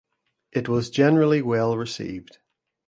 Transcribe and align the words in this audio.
It 0.51 0.67
was 0.67 0.89
generally 0.89 1.43
well 1.43 1.77
received. 1.77 2.39